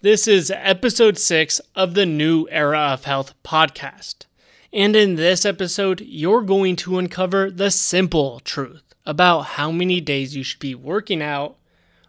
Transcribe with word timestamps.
This 0.00 0.28
is 0.28 0.52
episode 0.54 1.18
six 1.18 1.60
of 1.74 1.94
the 1.94 2.06
New 2.06 2.46
Era 2.52 2.78
of 2.92 3.02
Health 3.02 3.34
podcast. 3.42 4.26
And 4.72 4.94
in 4.94 5.16
this 5.16 5.44
episode, 5.44 6.02
you're 6.02 6.42
going 6.42 6.76
to 6.76 6.98
uncover 6.98 7.50
the 7.50 7.72
simple 7.72 8.38
truth 8.38 8.94
about 9.04 9.40
how 9.40 9.72
many 9.72 10.00
days 10.00 10.36
you 10.36 10.44
should 10.44 10.60
be 10.60 10.76
working 10.76 11.20
out, 11.20 11.56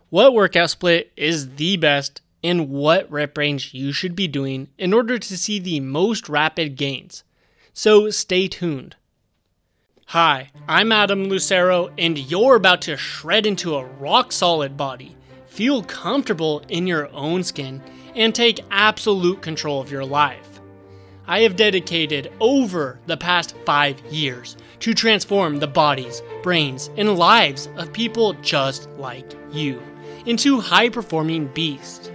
what 0.10 0.36
workout 0.36 0.70
split 0.70 1.12
is 1.18 1.56
the 1.56 1.78
best, 1.78 2.22
and 2.44 2.70
what 2.70 3.10
rep 3.12 3.36
range 3.36 3.74
you 3.74 3.92
should 3.92 4.16
be 4.16 4.28
doing 4.28 4.68
in 4.78 4.94
order 4.94 5.18
to 5.18 5.36
see 5.36 5.58
the 5.58 5.80
most 5.80 6.30
rapid 6.30 6.76
gains. 6.76 7.24
So 7.74 8.12
stay 8.12 8.48
tuned. 8.48 8.98
Hi, 10.10 10.52
I'm 10.68 10.92
Adam 10.92 11.24
Lucero, 11.24 11.90
and 11.98 12.20
you're 12.20 12.54
about 12.54 12.84
to 12.84 12.98
shred 12.98 13.48
into 13.48 13.74
a 13.76 13.84
rock 13.84 14.32
solid 14.32 14.78
body 14.78 15.16
feel 15.50 15.84
comfortable 15.84 16.64
in 16.70 16.88
your 16.88 17.10
own 17.14 17.44
skin, 17.44 17.82
and 18.16 18.34
take 18.34 18.64
absolute 18.72 19.42
control 19.42 19.82
of 19.82 19.92
your 19.92 20.06
life. 20.06 20.62
I 21.28 21.42
have 21.42 21.56
dedicated 21.56 22.32
over 22.40 23.00
the 23.06 23.18
past 23.18 23.56
five 23.66 24.00
years 24.10 24.58
to 24.80 24.94
transform 24.94 25.60
the 25.60 25.68
bodies, 25.68 26.24
brains, 26.42 26.90
and 26.98 27.18
lives 27.18 27.70
of 27.78 27.94
people 27.94 28.34
just 28.42 28.90
like 28.92 29.36
you 29.52 29.82
into 30.26 30.60
high 30.60 30.90
performing 30.90 31.48
beasts. 31.48 32.12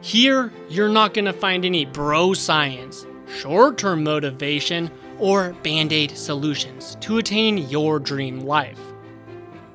Here, 0.00 0.52
you're 0.68 0.88
not 0.88 1.14
going 1.14 1.24
to 1.26 1.32
find 1.32 1.64
any 1.64 1.86
bro 1.86 2.34
science, 2.34 3.06
short 3.38 3.78
term 3.78 4.04
motivation, 4.04 4.90
or 5.18 5.52
band 5.62 5.92
aid 5.92 6.16
solutions 6.16 6.96
to 7.00 7.18
attain 7.18 7.56
your 7.56 7.98
dream 8.00 8.40
life. 8.40 8.91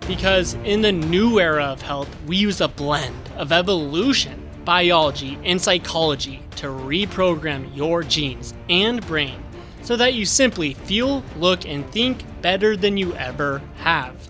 Because 0.07 0.53
in 0.63 0.81
the 0.81 0.91
new 0.91 1.39
era 1.39 1.65
of 1.65 1.81
health, 1.81 2.09
we 2.25 2.37
use 2.37 2.61
a 2.61 2.69
blend 2.69 3.29
of 3.35 3.51
evolution, 3.51 4.49
biology, 4.63 5.37
and 5.43 5.61
psychology 5.61 6.41
to 6.55 6.67
reprogram 6.67 7.75
your 7.75 8.03
genes 8.03 8.53
and 8.69 9.05
brain 9.05 9.43
so 9.81 9.97
that 9.97 10.13
you 10.13 10.25
simply 10.25 10.73
feel, 10.73 11.23
look, 11.37 11.65
and 11.65 11.89
think 11.91 12.23
better 12.41 12.77
than 12.77 12.95
you 12.95 13.13
ever 13.15 13.61
have. 13.77 14.29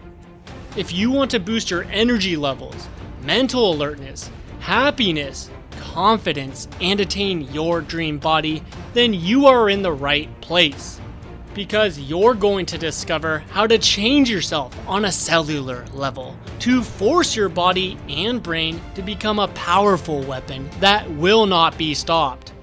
If 0.76 0.92
you 0.94 1.12
want 1.12 1.32
to 1.32 1.40
boost 1.40 1.70
your 1.70 1.84
energy 1.86 2.36
levels, 2.36 2.88
mental 3.22 3.72
alertness, 3.72 4.32
happiness, 4.60 5.50
confidence, 5.80 6.68
and 6.82 7.00
attain 7.00 7.42
your 7.54 7.82
dream 7.82 8.18
body, 8.18 8.64
then 8.94 9.14
you 9.14 9.46
are 9.46 9.70
in 9.70 9.84
the 9.84 9.92
right 9.92 10.30
place 10.42 11.00
because 11.58 12.00
you're 12.00 12.36
going 12.36 12.68
to 12.68 12.78
discover 12.78 13.40
how 13.50 13.66
to 13.66 13.80
change 13.80 14.30
yourself 14.30 14.78
on 14.88 15.06
a 15.06 15.12
cellular 15.12 15.84
level 15.92 16.38
to 16.60 16.84
force 16.84 17.36
your 17.36 17.50
body 17.50 17.98
and 18.08 18.44
brain 18.44 18.80
to 18.94 19.02
become 19.02 19.40
a 19.40 19.48
powerful 19.50 20.22
weapon 20.22 20.70
that 20.80 21.10
will 21.14 21.48
not 21.48 21.76
be 21.76 21.96
stopped. 21.96 22.54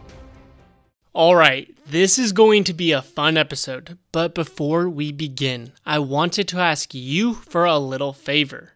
Alright, 1.13 1.77
this 1.85 2.21
is 2.21 2.31
going 2.31 2.63
to 2.65 2.73
be 2.73 2.93
a 2.93 3.03
fun 3.03 3.37
episode, 3.37 3.99
but 4.13 4.33
before 4.33 4.89
we 4.89 5.11
begin, 5.11 5.73
I 5.85 5.99
wanted 5.99 6.47
to 6.49 6.61
ask 6.61 6.95
you 6.95 7.35
for 7.35 7.65
a 7.65 7.79
little 7.79 8.13
favor. 8.13 8.75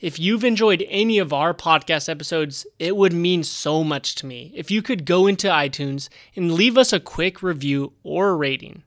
If 0.00 0.18
you've 0.18 0.44
enjoyed 0.44 0.84
any 0.88 1.18
of 1.18 1.32
our 1.32 1.54
podcast 1.54 2.08
episodes, 2.08 2.66
it 2.80 2.96
would 2.96 3.12
mean 3.12 3.44
so 3.44 3.84
much 3.84 4.16
to 4.16 4.26
me 4.26 4.52
if 4.56 4.72
you 4.72 4.82
could 4.82 5.04
go 5.06 5.28
into 5.28 5.46
iTunes 5.46 6.08
and 6.34 6.52
leave 6.52 6.76
us 6.76 6.92
a 6.92 6.98
quick 6.98 7.44
review 7.44 7.92
or 8.02 8.36
rating. 8.36 8.82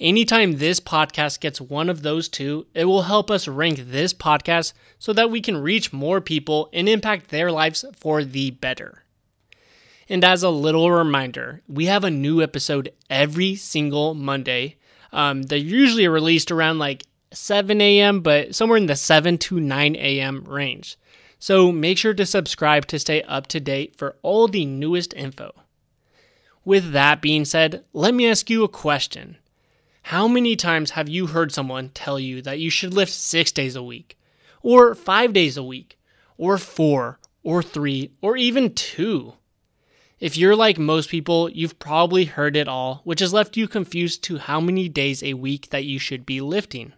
Anytime 0.00 0.58
this 0.58 0.78
podcast 0.78 1.40
gets 1.40 1.60
one 1.60 1.88
of 1.88 2.02
those 2.02 2.28
two, 2.28 2.66
it 2.72 2.84
will 2.84 3.02
help 3.02 3.32
us 3.32 3.48
rank 3.48 3.80
this 3.82 4.14
podcast 4.14 4.72
so 4.98 5.12
that 5.12 5.30
we 5.30 5.40
can 5.40 5.56
reach 5.56 5.92
more 5.92 6.20
people 6.20 6.68
and 6.72 6.88
impact 6.88 7.30
their 7.30 7.50
lives 7.50 7.84
for 7.96 8.22
the 8.22 8.50
better. 8.52 9.02
And 10.08 10.22
as 10.24 10.44
a 10.44 10.50
little 10.50 10.90
reminder, 10.90 11.62
we 11.66 11.86
have 11.86 12.04
a 12.04 12.10
new 12.10 12.40
episode 12.40 12.92
every 13.10 13.56
single 13.56 14.14
Monday. 14.14 14.76
Um, 15.12 15.42
they're 15.42 15.58
usually 15.58 16.06
released 16.06 16.52
around 16.52 16.78
like 16.78 17.04
7 17.32 17.80
a.m., 17.80 18.20
but 18.20 18.54
somewhere 18.54 18.78
in 18.78 18.86
the 18.86 18.96
7 18.96 19.36
to 19.38 19.58
9 19.58 19.96
a.m. 19.96 20.44
range. 20.44 20.96
So 21.40 21.72
make 21.72 21.98
sure 21.98 22.14
to 22.14 22.24
subscribe 22.24 22.86
to 22.86 23.00
stay 23.00 23.22
up 23.22 23.48
to 23.48 23.58
date 23.58 23.96
for 23.96 24.16
all 24.22 24.46
the 24.46 24.64
newest 24.64 25.12
info. 25.14 25.52
With 26.64 26.92
that 26.92 27.20
being 27.20 27.44
said, 27.44 27.84
let 27.92 28.14
me 28.14 28.28
ask 28.28 28.48
you 28.48 28.62
a 28.62 28.68
question. 28.68 29.38
How 30.08 30.26
many 30.26 30.56
times 30.56 30.92
have 30.92 31.10
you 31.10 31.26
heard 31.26 31.52
someone 31.52 31.90
tell 31.90 32.18
you 32.18 32.40
that 32.40 32.58
you 32.58 32.70
should 32.70 32.94
lift 32.94 33.12
six 33.12 33.52
days 33.52 33.76
a 33.76 33.82
week, 33.82 34.18
or 34.62 34.94
five 34.94 35.34
days 35.34 35.58
a 35.58 35.62
week, 35.62 35.98
or 36.38 36.56
four, 36.56 37.18
or 37.42 37.62
three, 37.62 38.12
or 38.22 38.34
even 38.34 38.72
two? 38.72 39.34
If 40.18 40.38
you're 40.38 40.56
like 40.56 40.78
most 40.78 41.10
people, 41.10 41.50
you've 41.50 41.78
probably 41.78 42.24
heard 42.24 42.56
it 42.56 42.68
all, 42.68 43.02
which 43.04 43.20
has 43.20 43.34
left 43.34 43.58
you 43.58 43.68
confused 43.68 44.24
to 44.24 44.38
how 44.38 44.62
many 44.62 44.88
days 44.88 45.22
a 45.22 45.34
week 45.34 45.68
that 45.68 45.84
you 45.84 45.98
should 45.98 46.24
be 46.24 46.40
lifting. 46.40 46.94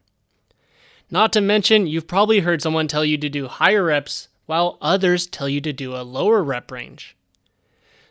Not 1.11 1.33
to 1.33 1.41
mention, 1.41 1.89
you've 1.89 2.07
probably 2.07 2.39
heard 2.39 2.63
someone 2.63 2.87
tell 2.87 3.05
you 3.05 3.19
to 3.19 3.29
do 3.29 3.49
higher 3.49 3.83
reps 3.83 4.29
while 4.47 4.79
others 4.81 5.27
tell 5.27 5.49
you 5.49 5.61
to 5.63 5.73
do 5.73 5.97
a 5.97 6.07
lower 6.07 6.45
rep 6.45 6.71
range. 6.71 7.17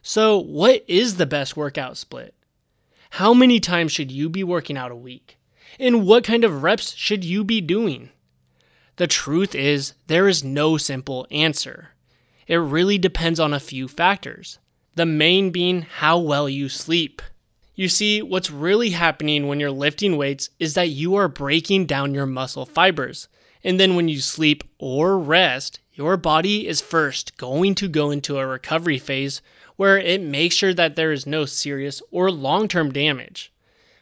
So, 0.01 0.37
what 0.37 0.83
is 0.89 1.15
the 1.15 1.25
best 1.25 1.55
workout 1.55 1.95
split? 1.95 2.33
How 3.11 3.33
many 3.33 3.59
times 3.59 3.91
should 3.91 4.11
you 4.11 4.29
be 4.29 4.43
working 4.43 4.77
out 4.77 4.91
a 4.91 4.95
week? 4.95 5.37
And 5.79 6.05
what 6.05 6.23
kind 6.23 6.43
of 6.43 6.63
reps 6.63 6.95
should 6.95 7.23
you 7.23 7.43
be 7.43 7.61
doing? 7.61 8.09
The 8.97 9.07
truth 9.07 9.55
is, 9.55 9.93
there 10.07 10.27
is 10.27 10.43
no 10.43 10.77
simple 10.77 11.25
answer. 11.31 11.89
It 12.47 12.57
really 12.57 12.97
depends 12.97 13.39
on 13.39 13.53
a 13.53 13.59
few 13.59 13.87
factors. 13.87 14.59
The 14.95 15.05
main 15.05 15.51
being 15.51 15.83
how 15.83 16.17
well 16.19 16.49
you 16.49 16.67
sleep. 16.67 17.21
You 17.75 17.87
see, 17.87 18.21
what's 18.21 18.51
really 18.51 18.89
happening 18.89 19.47
when 19.47 19.59
you're 19.59 19.71
lifting 19.71 20.17
weights 20.17 20.49
is 20.59 20.73
that 20.73 20.89
you 20.89 21.15
are 21.15 21.29
breaking 21.29 21.85
down 21.85 22.13
your 22.13 22.25
muscle 22.25 22.65
fibers. 22.65 23.29
And 23.63 23.79
then 23.79 23.95
when 23.95 24.09
you 24.09 24.19
sleep 24.19 24.63
or 24.77 25.17
rest, 25.17 25.79
your 25.93 26.17
body 26.17 26.67
is 26.67 26.81
first 26.81 27.37
going 27.37 27.75
to 27.75 27.87
go 27.87 28.11
into 28.11 28.37
a 28.37 28.45
recovery 28.47 28.97
phase 28.97 29.41
where 29.79 29.97
it 29.97 30.21
makes 30.21 30.55
sure 30.55 30.73
that 30.73 30.97
there 30.97 31.13
is 31.13 31.25
no 31.25 31.45
serious 31.45 32.01
or 32.11 32.29
long 32.29 32.67
term 32.67 32.91
damage. 32.91 33.49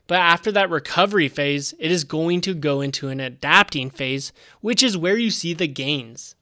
But 0.07 0.17
after 0.17 0.51
that 0.53 0.71
recovery 0.71 1.27
phase, 1.27 1.75
it 1.77 1.91
is 1.91 2.03
going 2.03 2.41
to 2.41 2.55
go 2.55 2.81
into 2.81 3.09
an 3.09 3.19
adapting 3.19 3.91
phase, 3.91 4.33
which 4.59 4.81
is 4.81 4.97
where 4.97 5.17
you 5.17 5.29
see 5.29 5.53
the 5.53 5.67
gains. 5.67 6.33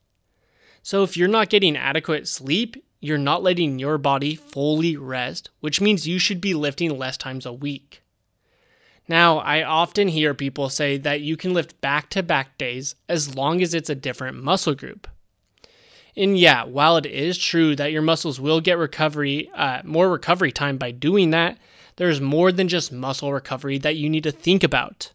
So 0.82 1.02
if 1.02 1.18
you're 1.18 1.28
not 1.28 1.50
getting 1.50 1.76
adequate 1.76 2.26
sleep, 2.26 2.82
you're 2.98 3.18
not 3.18 3.42
letting 3.42 3.78
your 3.78 3.98
body 3.98 4.36
fully 4.36 4.96
rest, 4.96 5.50
which 5.60 5.82
means 5.82 6.08
you 6.08 6.18
should 6.18 6.40
be 6.40 6.54
lifting 6.54 6.96
less 6.96 7.18
times 7.18 7.44
a 7.44 7.52
week. 7.52 8.00
Now, 9.06 9.40
I 9.40 9.62
often 9.62 10.08
hear 10.08 10.32
people 10.32 10.70
say 10.70 10.96
that 10.96 11.20
you 11.20 11.36
can 11.36 11.52
lift 11.52 11.78
back 11.82 12.08
to 12.10 12.22
back 12.22 12.56
days 12.56 12.94
as 13.06 13.36
long 13.36 13.60
as 13.60 13.74
it's 13.74 13.90
a 13.90 13.94
different 13.94 14.42
muscle 14.42 14.74
group. 14.74 15.06
And 16.16 16.38
yeah, 16.38 16.64
while 16.64 16.96
it 16.96 17.06
is 17.06 17.36
true 17.36 17.76
that 17.76 17.92
your 17.92 18.02
muscles 18.02 18.40
will 18.40 18.60
get 18.60 18.78
recovery, 18.78 19.50
uh, 19.54 19.82
more 19.84 20.10
recovery 20.10 20.50
time 20.50 20.78
by 20.78 20.90
doing 20.90 21.30
that, 21.30 21.58
there's 21.96 22.20
more 22.20 22.52
than 22.52 22.68
just 22.68 22.92
muscle 22.92 23.32
recovery 23.32 23.78
that 23.78 23.96
you 23.96 24.08
need 24.08 24.24
to 24.24 24.32
think 24.32 24.64
about. 24.64 25.12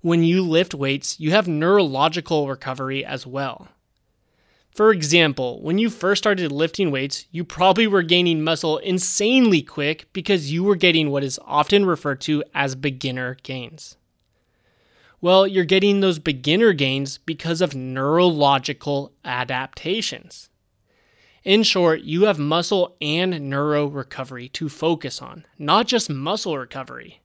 When 0.00 0.24
you 0.24 0.42
lift 0.42 0.74
weights, 0.74 1.20
you 1.20 1.30
have 1.30 1.46
neurological 1.46 2.48
recovery 2.48 3.04
as 3.04 3.26
well. 3.26 3.68
For 4.74 4.90
example, 4.90 5.62
when 5.62 5.78
you 5.78 5.90
first 5.90 6.22
started 6.22 6.50
lifting 6.50 6.90
weights, 6.90 7.26
you 7.30 7.44
probably 7.44 7.86
were 7.86 8.02
gaining 8.02 8.42
muscle 8.42 8.78
insanely 8.78 9.62
quick 9.62 10.06
because 10.12 10.50
you 10.50 10.64
were 10.64 10.76
getting 10.76 11.10
what 11.10 11.22
is 11.22 11.38
often 11.44 11.84
referred 11.84 12.20
to 12.22 12.42
as 12.54 12.74
beginner 12.74 13.36
gains. 13.42 13.96
Well, 15.22 15.46
you're 15.46 15.64
getting 15.64 16.00
those 16.00 16.18
beginner 16.18 16.72
gains 16.72 17.18
because 17.18 17.60
of 17.60 17.76
neurological 17.76 19.12
adaptations. 19.24 20.50
In 21.44 21.62
short, 21.62 22.00
you 22.00 22.24
have 22.24 22.40
muscle 22.40 22.96
and 23.00 23.48
neuro 23.48 23.86
recovery 23.86 24.48
to 24.48 24.68
focus 24.68 25.22
on, 25.22 25.46
not 25.60 25.86
just 25.86 26.10
muscle 26.10 26.58
recovery. 26.58 27.20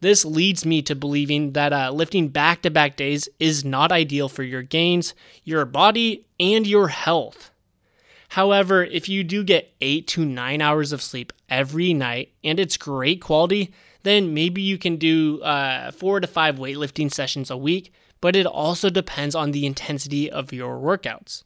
This 0.00 0.24
leads 0.24 0.64
me 0.64 0.80
to 0.80 0.94
believing 0.94 1.52
that 1.52 1.74
uh, 1.74 1.90
lifting 1.90 2.28
back 2.28 2.62
to 2.62 2.70
back 2.70 2.96
days 2.96 3.28
is 3.38 3.66
not 3.66 3.92
ideal 3.92 4.30
for 4.30 4.42
your 4.42 4.62
gains, 4.62 5.12
your 5.44 5.66
body, 5.66 6.24
and 6.40 6.66
your 6.66 6.88
health. 6.88 7.50
However, 8.30 8.82
if 8.82 9.10
you 9.10 9.24
do 9.24 9.44
get 9.44 9.74
8 9.82 10.06
to 10.08 10.24
9 10.24 10.62
hours 10.62 10.90
of 10.90 11.02
sleep 11.02 11.34
every 11.50 11.92
night 11.92 12.32
and 12.42 12.58
it's 12.58 12.78
great 12.78 13.20
quality, 13.20 13.74
then 14.02 14.34
maybe 14.34 14.62
you 14.62 14.78
can 14.78 14.96
do 14.96 15.40
uh, 15.42 15.90
four 15.90 16.20
to 16.20 16.26
five 16.26 16.56
weightlifting 16.56 17.12
sessions 17.12 17.50
a 17.50 17.56
week, 17.56 17.92
but 18.20 18.36
it 18.36 18.46
also 18.46 18.90
depends 18.90 19.34
on 19.34 19.50
the 19.50 19.66
intensity 19.66 20.30
of 20.30 20.52
your 20.52 20.78
workouts. 20.78 21.44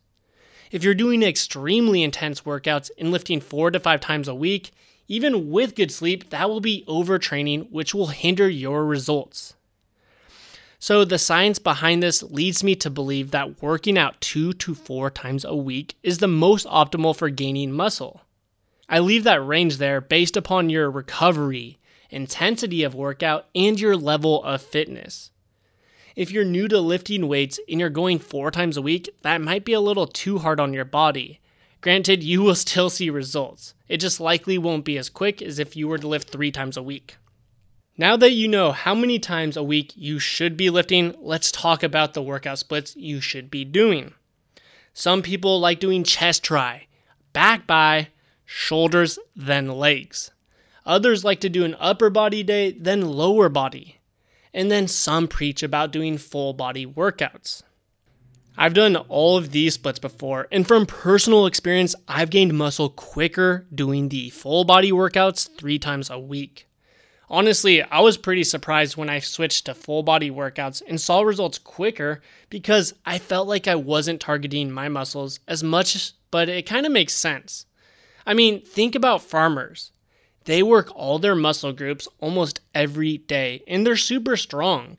If 0.70 0.82
you're 0.82 0.94
doing 0.94 1.22
extremely 1.22 2.02
intense 2.02 2.40
workouts 2.40 2.90
and 2.98 3.10
lifting 3.10 3.40
four 3.40 3.70
to 3.70 3.78
five 3.78 4.00
times 4.00 4.28
a 4.28 4.34
week, 4.34 4.72
even 5.06 5.50
with 5.50 5.74
good 5.74 5.92
sleep, 5.92 6.30
that 6.30 6.48
will 6.48 6.60
be 6.60 6.84
overtraining, 6.88 7.70
which 7.70 7.94
will 7.94 8.08
hinder 8.08 8.48
your 8.48 8.84
results. 8.84 9.54
So, 10.78 11.04
the 11.04 11.18
science 11.18 11.58
behind 11.58 12.02
this 12.02 12.22
leads 12.22 12.62
me 12.62 12.74
to 12.76 12.90
believe 12.90 13.30
that 13.30 13.62
working 13.62 13.96
out 13.96 14.20
two 14.20 14.52
to 14.54 14.74
four 14.74 15.10
times 15.10 15.44
a 15.44 15.56
week 15.56 15.94
is 16.02 16.18
the 16.18 16.28
most 16.28 16.66
optimal 16.66 17.16
for 17.16 17.30
gaining 17.30 17.72
muscle. 17.72 18.20
I 18.88 18.98
leave 18.98 19.24
that 19.24 19.46
range 19.46 19.78
there 19.78 20.00
based 20.00 20.36
upon 20.36 20.68
your 20.68 20.90
recovery, 20.90 21.78
intensity 22.14 22.82
of 22.82 22.94
workout, 22.94 23.46
and 23.54 23.78
your 23.78 23.96
level 23.96 24.42
of 24.44 24.62
fitness. 24.62 25.30
If 26.16 26.30
you're 26.30 26.44
new 26.44 26.68
to 26.68 26.80
lifting 26.80 27.26
weights 27.26 27.58
and 27.68 27.80
you're 27.80 27.90
going 27.90 28.20
four 28.20 28.50
times 28.50 28.76
a 28.76 28.82
week, 28.82 29.10
that 29.22 29.40
might 29.40 29.64
be 29.64 29.72
a 29.72 29.80
little 29.80 30.06
too 30.06 30.38
hard 30.38 30.60
on 30.60 30.72
your 30.72 30.84
body. 30.84 31.40
Granted, 31.80 32.22
you 32.22 32.40
will 32.42 32.54
still 32.54 32.88
see 32.88 33.10
results. 33.10 33.74
It 33.88 33.98
just 33.98 34.20
likely 34.20 34.56
won't 34.56 34.84
be 34.84 34.96
as 34.96 35.10
quick 35.10 35.42
as 35.42 35.58
if 35.58 35.76
you 35.76 35.88
were 35.88 35.98
to 35.98 36.08
lift 36.08 36.30
three 36.30 36.52
times 36.52 36.76
a 36.76 36.82
week. 36.82 37.16
Now 37.98 38.16
that 38.16 38.30
you 38.30 38.48
know 38.48 38.72
how 38.72 38.94
many 38.94 39.18
times 39.18 39.56
a 39.56 39.62
week 39.62 39.92
you 39.94 40.18
should 40.18 40.56
be 40.56 40.70
lifting, 40.70 41.14
let's 41.20 41.52
talk 41.52 41.82
about 41.82 42.14
the 42.14 42.22
workout 42.22 42.58
splits 42.58 42.96
you 42.96 43.20
should 43.20 43.50
be 43.50 43.64
doing. 43.64 44.14
Some 44.92 45.22
people 45.22 45.60
like 45.60 45.80
doing 45.80 46.04
chest 46.04 46.42
tri, 46.42 46.86
back 47.32 47.66
bi, 47.66 48.08
shoulders, 48.44 49.18
then 49.36 49.68
legs. 49.68 50.30
Others 50.86 51.24
like 51.24 51.40
to 51.40 51.48
do 51.48 51.64
an 51.64 51.76
upper 51.78 52.10
body 52.10 52.42
day, 52.42 52.72
then 52.72 53.02
lower 53.02 53.48
body 53.48 54.00
and 54.54 54.70
then 54.70 54.86
some 54.86 55.26
preach 55.26 55.62
about 55.62 55.90
doing 55.90 56.16
full 56.16 56.54
body 56.54 56.86
workouts. 56.86 57.64
I've 58.56 58.72
done 58.72 58.94
all 58.96 59.36
of 59.36 59.50
these 59.50 59.74
splits 59.74 59.98
before, 59.98 60.46
and 60.52 60.66
from 60.66 60.86
personal 60.86 61.44
experience, 61.44 61.96
I've 62.06 62.30
gained 62.30 62.56
muscle 62.56 62.88
quicker 62.88 63.66
doing 63.74 64.08
the 64.08 64.30
full 64.30 64.62
body 64.62 64.92
workouts 64.92 65.50
three 65.58 65.80
times 65.80 66.08
a 66.08 66.20
week. 66.20 66.68
Honestly, 67.28 67.82
I 67.82 67.98
was 67.98 68.16
pretty 68.16 68.44
surprised 68.44 68.96
when 68.96 69.10
I 69.10 69.18
switched 69.18 69.66
to 69.66 69.74
full 69.74 70.04
body 70.04 70.30
workouts 70.30 70.82
and 70.86 71.00
saw 71.00 71.22
results 71.22 71.58
quicker 71.58 72.22
because 72.48 72.94
I 73.04 73.18
felt 73.18 73.48
like 73.48 73.66
I 73.66 73.74
wasn't 73.74 74.20
targeting 74.20 74.70
my 74.70 74.88
muscles 74.88 75.40
as 75.48 75.64
much, 75.64 76.12
but 76.30 76.48
it 76.48 76.66
kind 76.66 76.86
of 76.86 76.92
makes 76.92 77.14
sense. 77.14 77.66
I 78.24 78.34
mean, 78.34 78.60
think 78.60 78.94
about 78.94 79.22
farmers. 79.22 79.90
They 80.44 80.62
work 80.62 80.94
all 80.94 81.18
their 81.18 81.34
muscle 81.34 81.72
groups 81.72 82.06
almost 82.20 82.60
every 82.74 83.18
day, 83.18 83.62
and 83.66 83.86
they're 83.86 83.96
super 83.96 84.36
strong. 84.36 84.98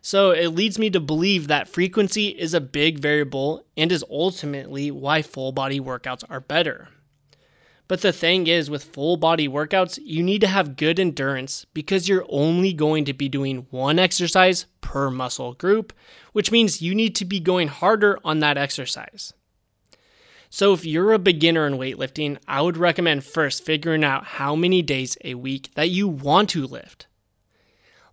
So 0.00 0.32
it 0.32 0.48
leads 0.48 0.78
me 0.78 0.90
to 0.90 1.00
believe 1.00 1.46
that 1.46 1.68
frequency 1.68 2.28
is 2.28 2.54
a 2.54 2.60
big 2.60 2.98
variable 2.98 3.64
and 3.76 3.92
is 3.92 4.04
ultimately 4.10 4.90
why 4.90 5.22
full 5.22 5.52
body 5.52 5.78
workouts 5.78 6.24
are 6.28 6.40
better. 6.40 6.88
But 7.86 8.00
the 8.00 8.12
thing 8.12 8.46
is, 8.46 8.70
with 8.70 8.84
full 8.84 9.16
body 9.16 9.46
workouts, 9.46 9.98
you 10.02 10.22
need 10.22 10.40
to 10.40 10.46
have 10.46 10.76
good 10.76 10.98
endurance 10.98 11.66
because 11.74 12.08
you're 12.08 12.24
only 12.30 12.72
going 12.72 13.04
to 13.04 13.12
be 13.12 13.28
doing 13.28 13.66
one 13.70 13.98
exercise 13.98 14.66
per 14.80 15.10
muscle 15.10 15.52
group, 15.52 15.92
which 16.32 16.50
means 16.50 16.80
you 16.80 16.94
need 16.94 17.14
to 17.16 17.24
be 17.24 17.38
going 17.38 17.68
harder 17.68 18.18
on 18.24 18.38
that 18.38 18.56
exercise. 18.56 19.34
So, 20.54 20.74
if 20.74 20.84
you're 20.84 21.14
a 21.14 21.18
beginner 21.18 21.66
in 21.66 21.78
weightlifting, 21.78 22.36
I 22.46 22.60
would 22.60 22.76
recommend 22.76 23.24
first 23.24 23.64
figuring 23.64 24.04
out 24.04 24.22
how 24.22 24.54
many 24.54 24.82
days 24.82 25.16
a 25.24 25.32
week 25.32 25.70
that 25.76 25.88
you 25.88 26.06
want 26.06 26.50
to 26.50 26.66
lift. 26.66 27.06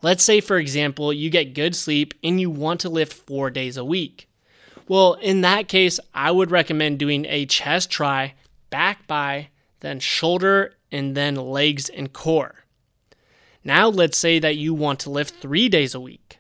Let's 0.02 0.24
say, 0.24 0.40
for 0.40 0.58
example, 0.58 1.12
you 1.12 1.30
get 1.30 1.54
good 1.54 1.76
sleep 1.76 2.14
and 2.24 2.40
you 2.40 2.50
want 2.50 2.80
to 2.80 2.90
lift 2.90 3.12
four 3.12 3.50
days 3.50 3.76
a 3.76 3.84
week. 3.84 4.30
Well, 4.88 5.16
in 5.16 5.42
that 5.42 5.68
case, 5.68 6.00
I 6.14 6.32
would 6.32 6.50
recommend 6.50 6.98
doing 6.98 7.26
a 7.26 7.46
chest 7.46 7.92
tri, 7.92 8.36
back 8.70 9.06
bi, 9.06 9.50
then 9.82 10.00
shoulder, 10.00 10.76
and 10.94 11.18
then 11.18 11.36
legs 11.36 11.90
and 11.90 12.14
core. 12.14 12.64
Now, 13.66 13.90
let's 13.90 14.18
say 14.18 14.40
that 14.40 14.56
you 14.56 14.74
want 14.74 15.02
to 15.02 15.10
lift 15.10 15.42
three 15.42 15.68
days 15.68 15.94
a 15.94 16.00
week. 16.00 16.40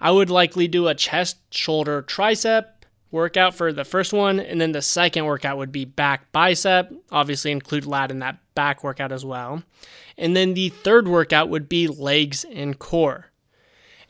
I 0.00 0.12
would 0.12 0.30
likely 0.30 0.68
do 0.68 0.86
a 0.86 0.94
chest, 0.94 1.38
shoulder, 1.50 2.04
tricep, 2.04 2.66
workout 3.14 3.54
for 3.54 3.72
the 3.72 3.84
first 3.84 4.12
one, 4.12 4.38
and 4.38 4.60
then 4.60 4.72
the 4.72 4.82
second 4.82 5.24
workout 5.24 5.56
would 5.56 5.72
be 5.72 5.86
back 5.86 6.30
bicep. 6.32 6.92
Obviously, 7.10 7.52
include 7.52 7.86
lat 7.86 8.10
in 8.10 8.18
that 8.18 8.38
back 8.54 8.84
workout 8.84 9.12
as 9.12 9.24
well. 9.24 9.62
And 10.18 10.36
then 10.36 10.52
the 10.54 10.68
third 10.68 11.08
workout 11.08 11.48
would 11.48 11.68
be 11.68 11.88
legs 11.88 12.44
and 12.52 12.78
core. 12.78 13.30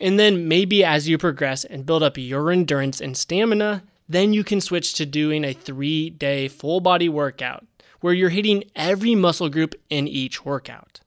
And 0.00 0.18
then 0.18 0.48
maybe 0.48 0.82
as 0.82 1.08
you 1.08 1.18
progress 1.18 1.64
and 1.64 1.86
build 1.86 2.02
up 2.02 2.18
your 2.18 2.50
endurance 2.50 3.00
and 3.00 3.16
stamina, 3.16 3.84
then 4.08 4.32
you 4.32 4.42
can 4.42 4.60
switch 4.60 4.94
to 4.94 5.06
doing 5.06 5.44
a 5.44 5.52
three 5.52 6.10
day 6.10 6.48
full 6.48 6.80
body 6.80 7.08
workout 7.08 7.64
where 8.00 8.12
you're 8.12 8.30
hitting 8.30 8.64
every 8.74 9.14
muscle 9.14 9.48
group 9.48 9.74
in 9.88 10.08
each 10.08 10.44
workout. 10.44 11.00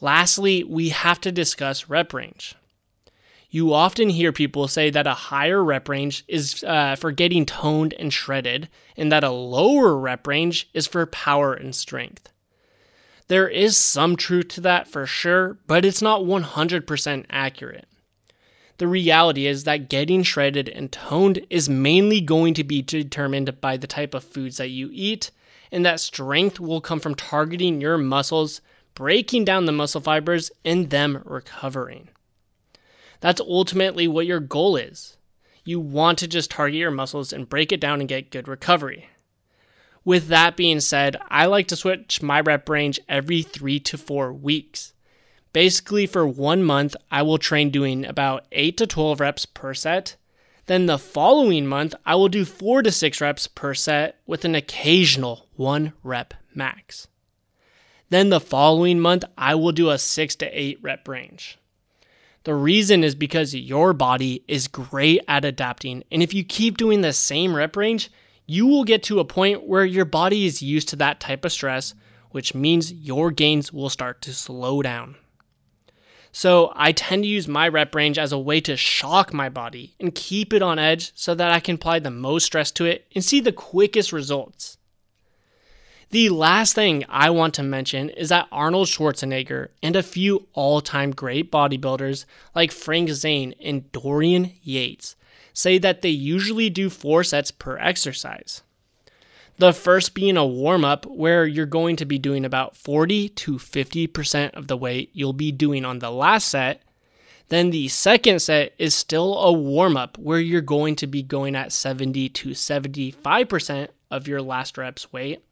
Lastly, 0.00 0.64
we 0.64 0.90
have 0.90 1.20
to 1.22 1.32
discuss 1.32 1.88
rep 1.88 2.12
range 2.12 2.54
you 3.54 3.72
often 3.72 4.08
hear 4.08 4.32
people 4.32 4.66
say 4.66 4.90
that 4.90 5.06
a 5.06 5.14
higher 5.14 5.62
rep 5.62 5.88
range 5.88 6.24
is 6.26 6.64
uh, 6.64 6.96
for 6.96 7.12
getting 7.12 7.46
toned 7.46 7.94
and 8.00 8.12
shredded, 8.12 8.68
and 8.96 9.12
that 9.12 9.22
a 9.22 9.30
lower 9.30 9.96
rep 9.96 10.26
range 10.26 10.68
is 10.74 10.88
for 10.88 11.06
power 11.06 11.54
and 11.54 11.72
strength. 11.72 12.32
There 13.28 13.46
is 13.46 13.78
some 13.78 14.16
truth 14.16 14.48
to 14.48 14.60
that 14.62 14.88
for 14.88 15.06
sure, 15.06 15.56
but 15.68 15.84
it's 15.84 16.02
not 16.02 16.22
100% 16.22 17.26
accurate. 17.30 17.86
The 18.78 18.88
reality 18.88 19.46
is 19.46 19.62
that 19.62 19.88
getting 19.88 20.24
shredded 20.24 20.68
and 20.68 20.90
toned 20.90 21.46
is 21.48 21.68
mainly 21.68 22.20
going 22.20 22.54
to 22.54 22.64
be 22.64 22.82
determined 22.82 23.60
by 23.60 23.76
the 23.76 23.86
type 23.86 24.14
of 24.14 24.24
foods 24.24 24.56
that 24.56 24.70
you 24.70 24.90
eat, 24.92 25.30
and 25.70 25.86
that 25.86 26.00
strength 26.00 26.58
will 26.58 26.80
come 26.80 26.98
from 26.98 27.14
targeting 27.14 27.80
your 27.80 27.98
muscles, 27.98 28.60
breaking 28.96 29.44
down 29.44 29.66
the 29.66 29.70
muscle 29.70 30.00
fibers, 30.00 30.50
and 30.64 30.90
them 30.90 31.22
recovering. 31.24 32.08
That's 33.24 33.40
ultimately 33.40 34.06
what 34.06 34.26
your 34.26 34.38
goal 34.38 34.76
is. 34.76 35.16
You 35.64 35.80
want 35.80 36.18
to 36.18 36.28
just 36.28 36.50
target 36.50 36.76
your 36.76 36.90
muscles 36.90 37.32
and 37.32 37.48
break 37.48 37.72
it 37.72 37.80
down 37.80 38.00
and 38.00 38.06
get 38.06 38.30
good 38.30 38.46
recovery. 38.46 39.08
With 40.04 40.28
that 40.28 40.58
being 40.58 40.78
said, 40.80 41.16
I 41.30 41.46
like 41.46 41.66
to 41.68 41.76
switch 41.76 42.20
my 42.20 42.42
rep 42.42 42.68
range 42.68 43.00
every 43.08 43.40
three 43.40 43.80
to 43.80 43.96
four 43.96 44.30
weeks. 44.30 44.92
Basically, 45.54 46.06
for 46.06 46.26
one 46.26 46.62
month, 46.62 46.96
I 47.10 47.22
will 47.22 47.38
train 47.38 47.70
doing 47.70 48.04
about 48.04 48.44
8 48.52 48.76
to 48.76 48.86
12 48.86 49.20
reps 49.20 49.46
per 49.46 49.72
set. 49.72 50.16
Then 50.66 50.84
the 50.84 50.98
following 50.98 51.66
month, 51.66 51.94
I 52.04 52.16
will 52.16 52.28
do 52.28 52.44
4 52.44 52.82
to 52.82 52.92
6 52.92 53.20
reps 53.22 53.46
per 53.46 53.72
set 53.72 54.18
with 54.26 54.44
an 54.44 54.54
occasional 54.54 55.46
1 55.56 55.94
rep 56.02 56.34
max. 56.54 57.08
Then 58.10 58.28
the 58.28 58.38
following 58.38 59.00
month, 59.00 59.24
I 59.38 59.54
will 59.54 59.72
do 59.72 59.88
a 59.88 59.96
6 59.96 60.36
to 60.36 60.46
8 60.46 60.78
rep 60.82 61.08
range. 61.08 61.58
The 62.44 62.54
reason 62.54 63.02
is 63.02 63.14
because 63.14 63.54
your 63.54 63.94
body 63.94 64.44
is 64.46 64.68
great 64.68 65.22
at 65.26 65.44
adapting. 65.44 66.04
And 66.12 66.22
if 66.22 66.34
you 66.34 66.44
keep 66.44 66.76
doing 66.76 67.00
the 67.00 67.14
same 67.14 67.56
rep 67.56 67.74
range, 67.74 68.10
you 68.46 68.66
will 68.66 68.84
get 68.84 69.02
to 69.04 69.18
a 69.18 69.24
point 69.24 69.66
where 69.66 69.84
your 69.84 70.04
body 70.04 70.44
is 70.44 70.62
used 70.62 70.90
to 70.90 70.96
that 70.96 71.20
type 71.20 71.46
of 71.46 71.52
stress, 71.52 71.94
which 72.30 72.54
means 72.54 72.92
your 72.92 73.30
gains 73.30 73.72
will 73.72 73.88
start 73.88 74.20
to 74.22 74.34
slow 74.34 74.82
down. 74.82 75.16
So 76.32 76.72
I 76.74 76.92
tend 76.92 77.22
to 77.22 77.28
use 77.28 77.48
my 77.48 77.68
rep 77.68 77.94
range 77.94 78.18
as 78.18 78.32
a 78.32 78.38
way 78.38 78.60
to 78.62 78.76
shock 78.76 79.32
my 79.32 79.48
body 79.48 79.94
and 79.98 80.14
keep 80.14 80.52
it 80.52 80.62
on 80.62 80.78
edge 80.78 81.12
so 81.14 81.34
that 81.34 81.50
I 81.50 81.60
can 81.60 81.76
apply 81.76 82.00
the 82.00 82.10
most 82.10 82.44
stress 82.44 82.70
to 82.72 82.84
it 82.84 83.06
and 83.14 83.24
see 83.24 83.40
the 83.40 83.52
quickest 83.52 84.12
results. 84.12 84.76
The 86.10 86.28
last 86.28 86.74
thing 86.74 87.04
I 87.08 87.30
want 87.30 87.54
to 87.54 87.62
mention 87.62 88.10
is 88.10 88.28
that 88.28 88.48
Arnold 88.52 88.88
Schwarzenegger 88.88 89.68
and 89.82 89.96
a 89.96 90.02
few 90.02 90.46
all 90.52 90.80
time 90.80 91.10
great 91.10 91.50
bodybuilders 91.50 92.24
like 92.54 92.72
Frank 92.72 93.10
Zane 93.10 93.54
and 93.60 93.90
Dorian 93.92 94.52
Yates 94.62 95.16
say 95.54 95.78
that 95.78 96.02
they 96.02 96.10
usually 96.10 96.68
do 96.68 96.90
four 96.90 97.24
sets 97.24 97.50
per 97.50 97.78
exercise. 97.78 98.62
The 99.56 99.72
first 99.72 100.14
being 100.14 100.36
a 100.36 100.44
warm 100.44 100.84
up, 100.84 101.06
where 101.06 101.46
you're 101.46 101.64
going 101.64 101.94
to 101.96 102.04
be 102.04 102.18
doing 102.18 102.44
about 102.44 102.76
40 102.76 103.28
to 103.28 103.52
50% 103.52 104.50
of 104.54 104.66
the 104.66 104.76
weight 104.76 105.10
you'll 105.12 105.32
be 105.32 105.52
doing 105.52 105.84
on 105.84 106.00
the 106.00 106.10
last 106.10 106.48
set. 106.48 106.82
Then 107.50 107.70
the 107.70 107.86
second 107.86 108.40
set 108.40 108.74
is 108.78 108.96
still 108.96 109.38
a 109.38 109.52
warm 109.52 109.96
up, 109.96 110.18
where 110.18 110.40
you're 110.40 110.60
going 110.60 110.96
to 110.96 111.06
be 111.06 111.22
going 111.22 111.54
at 111.54 111.70
70 111.70 112.30
to 112.30 112.48
75% 112.48 113.88
of 114.10 114.26
your 114.26 114.42
last 114.42 114.76
rep's 114.76 115.12
weight. 115.12 115.44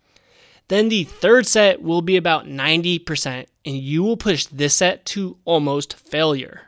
Then 0.73 0.88
the 0.88 1.05
third 1.05 1.47
set 1.47 1.83
will 1.83 2.00
be 2.00 2.17
about 2.17 2.47
90%, 2.47 3.45
and 3.67 3.76
you 3.76 4.02
will 4.02 4.17
push 4.17 4.47
this 4.47 4.73
set 4.73 5.05
to 5.05 5.37
almost 5.45 5.93
failure. 5.93 6.62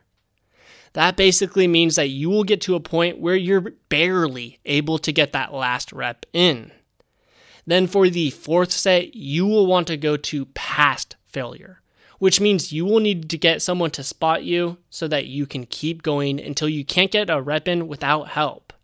That 0.93 1.17
basically 1.17 1.67
means 1.67 1.97
that 1.97 2.09
you 2.09 2.29
will 2.29 2.45
get 2.45 2.61
to 2.61 2.75
a 2.75 2.81
point 2.81 3.17
where 3.17 3.35
you're 3.35 3.73
barely 3.89 4.59
able 4.67 4.99
to 4.99 5.11
get 5.11 5.33
that 5.33 5.55
last 5.55 5.91
rep 5.91 6.27
in. 6.35 6.71
Then 7.67 7.87
for 7.87 8.11
the 8.11 8.29
fourth 8.29 8.73
set, 8.73 9.15
you 9.15 9.47
will 9.47 9.67
want 9.67 9.87
to 9.87 9.97
go 9.97 10.19
to 10.19 10.45
past 10.53 11.17
failure, 11.27 11.81
which 12.19 12.43
means 12.43 12.75
you 12.75 12.85
will 12.85 13.01
need 13.01 13.31
to 13.31 13.39
get 13.39 13.63
someone 13.63 13.91
to 13.93 14.03
spot 14.03 14.45
you 14.45 14.77
so 14.91 15.09
that 15.09 15.29
you 15.29 15.47
can 15.47 15.65
keep 15.65 16.03
going 16.03 16.39
until 16.39 16.69
you 16.69 16.85
can't 16.85 17.11
get 17.11 17.31
a 17.31 17.41
rep 17.41 17.67
in 17.67 17.89
without 17.89 18.29
help. 18.29 18.75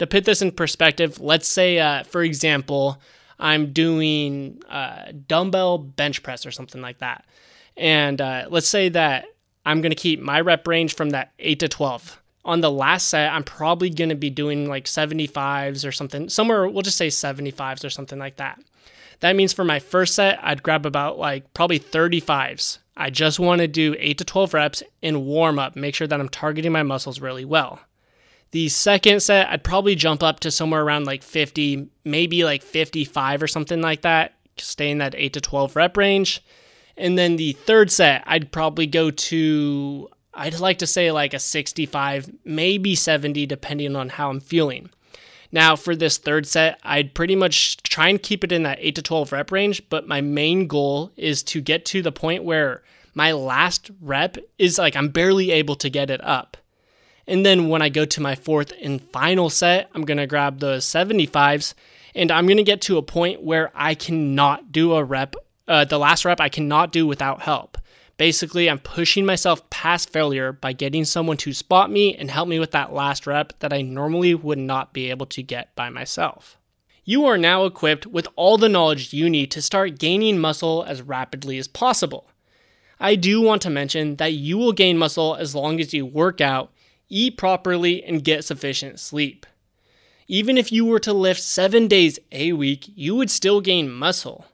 To 0.00 0.06
put 0.08 0.24
this 0.24 0.42
in 0.42 0.50
perspective, 0.50 1.20
let's 1.20 1.46
say, 1.46 1.78
uh, 1.78 2.02
for 2.02 2.24
example, 2.24 3.00
I'm 3.42 3.72
doing 3.72 4.62
dumbbell 5.26 5.78
bench 5.78 6.22
press 6.22 6.46
or 6.46 6.52
something 6.52 6.80
like 6.80 6.98
that. 6.98 7.26
And 7.76 8.20
uh, 8.20 8.46
let's 8.48 8.68
say 8.68 8.88
that 8.90 9.26
I'm 9.66 9.80
going 9.80 9.90
to 9.90 9.96
keep 9.96 10.20
my 10.20 10.40
rep 10.40 10.66
range 10.66 10.94
from 10.94 11.10
that 11.10 11.32
8 11.40 11.58
to 11.60 11.68
12. 11.68 12.22
On 12.44 12.60
the 12.60 12.70
last 12.70 13.08
set, 13.08 13.32
I'm 13.32 13.44
probably 13.44 13.90
going 13.90 14.10
to 14.10 14.14
be 14.14 14.30
doing 14.30 14.68
like 14.68 14.84
75s 14.84 15.86
or 15.86 15.92
something, 15.92 16.28
somewhere, 16.28 16.68
we'll 16.68 16.82
just 16.82 16.96
say 16.96 17.08
75s 17.08 17.84
or 17.84 17.90
something 17.90 18.18
like 18.18 18.36
that. 18.36 18.60
That 19.20 19.36
means 19.36 19.52
for 19.52 19.64
my 19.64 19.78
first 19.78 20.14
set, 20.14 20.38
I'd 20.42 20.62
grab 20.62 20.86
about 20.86 21.18
like 21.18 21.52
probably 21.54 21.78
35s. 21.78 22.78
I 22.96 23.10
just 23.10 23.38
want 23.38 23.60
to 23.60 23.68
do 23.68 23.96
8 23.98 24.18
to 24.18 24.24
12 24.24 24.54
reps 24.54 24.82
and 25.02 25.26
warm 25.26 25.58
up, 25.58 25.76
make 25.76 25.94
sure 25.94 26.06
that 26.06 26.20
I'm 26.20 26.28
targeting 26.28 26.72
my 26.72 26.82
muscles 26.82 27.20
really 27.20 27.44
well. 27.44 27.80
The 28.52 28.68
second 28.68 29.20
set, 29.20 29.48
I'd 29.48 29.64
probably 29.64 29.94
jump 29.94 30.22
up 30.22 30.40
to 30.40 30.50
somewhere 30.50 30.82
around 30.82 31.06
like 31.06 31.22
50, 31.22 31.88
maybe 32.04 32.44
like 32.44 32.62
55 32.62 33.42
or 33.42 33.48
something 33.48 33.80
like 33.80 34.02
that, 34.02 34.34
stay 34.58 34.90
in 34.90 34.98
that 34.98 35.14
8 35.16 35.32
to 35.32 35.40
12 35.40 35.74
rep 35.74 35.96
range. 35.96 36.44
And 36.98 37.16
then 37.18 37.36
the 37.36 37.52
third 37.52 37.90
set, 37.90 38.22
I'd 38.26 38.52
probably 38.52 38.86
go 38.86 39.10
to, 39.10 40.08
I'd 40.34 40.60
like 40.60 40.78
to 40.78 40.86
say 40.86 41.10
like 41.10 41.32
a 41.32 41.38
65, 41.38 42.30
maybe 42.44 42.94
70, 42.94 43.46
depending 43.46 43.96
on 43.96 44.10
how 44.10 44.28
I'm 44.28 44.40
feeling. 44.40 44.90
Now, 45.50 45.74
for 45.74 45.96
this 45.96 46.18
third 46.18 46.46
set, 46.46 46.78
I'd 46.82 47.14
pretty 47.14 47.36
much 47.36 47.78
try 47.82 48.08
and 48.08 48.22
keep 48.22 48.44
it 48.44 48.52
in 48.52 48.64
that 48.64 48.78
8 48.80 48.94
to 48.96 49.02
12 49.02 49.32
rep 49.32 49.50
range, 49.50 49.82
but 49.88 50.06
my 50.06 50.20
main 50.20 50.66
goal 50.66 51.10
is 51.16 51.42
to 51.44 51.62
get 51.62 51.86
to 51.86 52.02
the 52.02 52.12
point 52.12 52.44
where 52.44 52.82
my 53.14 53.32
last 53.32 53.90
rep 54.00 54.36
is 54.58 54.78
like 54.78 54.94
I'm 54.94 55.08
barely 55.08 55.50
able 55.52 55.76
to 55.76 55.88
get 55.88 56.10
it 56.10 56.22
up. 56.22 56.58
And 57.26 57.46
then 57.46 57.68
when 57.68 57.82
I 57.82 57.88
go 57.88 58.04
to 58.04 58.20
my 58.20 58.34
fourth 58.34 58.72
and 58.82 59.00
final 59.10 59.50
set, 59.50 59.90
I'm 59.94 60.04
going 60.04 60.18
to 60.18 60.26
grab 60.26 60.58
the 60.58 60.76
75s 60.76 61.74
and 62.14 62.30
I'm 62.30 62.46
going 62.46 62.56
to 62.56 62.62
get 62.62 62.80
to 62.82 62.98
a 62.98 63.02
point 63.02 63.42
where 63.42 63.70
I 63.74 63.94
cannot 63.94 64.72
do 64.72 64.94
a 64.94 65.04
rep. 65.04 65.34
Uh, 65.68 65.84
the 65.84 65.98
last 65.98 66.24
rep 66.24 66.40
I 66.40 66.48
cannot 66.48 66.92
do 66.92 67.06
without 67.06 67.42
help. 67.42 67.78
Basically, 68.18 68.68
I'm 68.68 68.78
pushing 68.78 69.24
myself 69.24 69.68
past 69.70 70.10
failure 70.10 70.52
by 70.52 70.72
getting 70.72 71.04
someone 71.04 71.38
to 71.38 71.52
spot 71.52 71.90
me 71.90 72.14
and 72.14 72.30
help 72.30 72.48
me 72.48 72.58
with 72.58 72.72
that 72.72 72.92
last 72.92 73.26
rep 73.26 73.58
that 73.60 73.72
I 73.72 73.82
normally 73.82 74.34
would 74.34 74.58
not 74.58 74.92
be 74.92 75.10
able 75.10 75.26
to 75.26 75.42
get 75.42 75.74
by 75.74 75.88
myself. 75.88 76.58
You 77.04 77.24
are 77.24 77.38
now 77.38 77.64
equipped 77.64 78.06
with 78.06 78.28
all 78.36 78.58
the 78.58 78.68
knowledge 78.68 79.12
you 79.12 79.28
need 79.28 79.50
to 79.52 79.62
start 79.62 79.98
gaining 79.98 80.38
muscle 80.38 80.84
as 80.86 81.02
rapidly 81.02 81.58
as 81.58 81.66
possible. 81.66 82.28
I 83.00 83.16
do 83.16 83.40
want 83.40 83.62
to 83.62 83.70
mention 83.70 84.16
that 84.16 84.34
you 84.34 84.56
will 84.56 84.72
gain 84.72 84.98
muscle 84.98 85.34
as 85.34 85.54
long 85.54 85.80
as 85.80 85.92
you 85.92 86.06
work 86.06 86.40
out 86.40 86.71
eat 87.12 87.36
properly, 87.36 88.02
and 88.02 88.24
get 88.24 88.44
sufficient 88.44 88.98
sleep. 88.98 89.46
Even 90.26 90.56
if 90.56 90.72
you 90.72 90.84
were 90.84 91.00
to 91.00 91.12
lift 91.12 91.42
seven 91.42 91.86
days 91.86 92.18
a 92.32 92.52
week, 92.54 92.90
you 92.94 93.14
would 93.14 93.30
still 93.30 93.60
gain 93.60 93.90
muscle. 93.90 94.46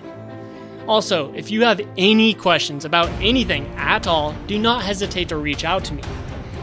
Also, 0.86 1.32
if 1.34 1.50
you 1.50 1.62
have 1.62 1.80
any 1.96 2.34
questions 2.34 2.84
about 2.84 3.08
anything 3.20 3.66
at 3.76 4.06
all, 4.06 4.34
do 4.46 4.58
not 4.58 4.82
hesitate 4.82 5.28
to 5.28 5.36
reach 5.36 5.64
out 5.64 5.84
to 5.84 5.94
me. 5.94 6.02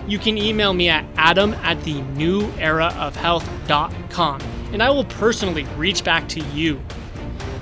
You 0.07 0.19
can 0.19 0.37
email 0.37 0.73
me 0.73 0.89
at 0.89 1.05
adam 1.15 1.53
at 1.55 1.83
the 1.83 2.01
new 2.01 2.49
era 2.57 2.93
of 2.97 3.15
health.com 3.15 4.41
and 4.71 4.83
I 4.83 4.89
will 4.89 5.05
personally 5.05 5.63
reach 5.77 6.03
back 6.03 6.27
to 6.29 6.39
you. 6.47 6.81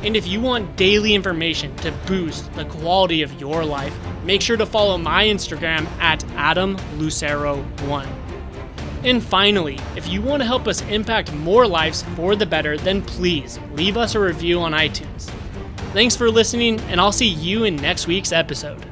And 0.01 0.15
if 0.15 0.27
you 0.27 0.39
want 0.41 0.75
daily 0.75 1.13
information 1.13 1.75
to 1.77 1.91
boost 2.05 2.51
the 2.53 2.65
quality 2.65 3.21
of 3.21 3.39
your 3.39 3.65
life, 3.65 3.95
make 4.23 4.41
sure 4.41 4.57
to 4.57 4.65
follow 4.65 4.97
my 4.97 5.25
Instagram 5.25 5.87
at 5.99 6.19
AdamLucero1. 6.35 8.07
And 9.03 9.23
finally, 9.23 9.79
if 9.95 10.07
you 10.07 10.21
want 10.21 10.41
to 10.41 10.47
help 10.47 10.67
us 10.67 10.81
impact 10.83 11.33
more 11.33 11.67
lives 11.67 12.03
for 12.15 12.35
the 12.35 12.45
better, 12.45 12.77
then 12.77 13.01
please 13.01 13.59
leave 13.73 13.97
us 13.97 14.15
a 14.15 14.19
review 14.19 14.59
on 14.59 14.71
iTunes. 14.73 15.31
Thanks 15.95 16.13
for 16.13 16.29
listening, 16.29 16.81
and 16.89 16.99
I'll 16.99 17.13
see 17.13 17.29
you 17.29 17.63
in 17.63 17.77
next 17.77 18.05
week's 18.05 18.33
episode. 18.33 18.85